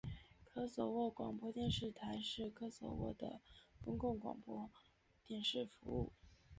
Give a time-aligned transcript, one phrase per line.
[0.51, 3.39] 科索沃广播电视台是科索沃的
[3.85, 4.71] 公共广播
[5.27, 6.11] 电视服务。